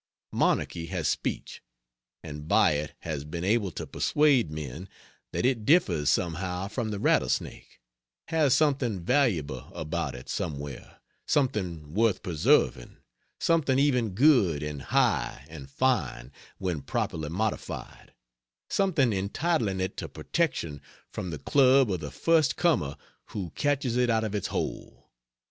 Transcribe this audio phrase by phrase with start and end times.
[0.31, 1.61] Monarchy has speech,
[2.23, 4.89] and by it has been able to persuade men
[5.31, 7.79] that it differs somehow from the rattlesnake,
[8.29, 12.97] has something valuable about it somewhere, something worth preserving,
[13.39, 18.11] something even good and high and fine, when properly "modified,"
[18.71, 20.81] something entitling it to protection
[21.11, 25.11] from the club of the first comer who catches it out of its hole.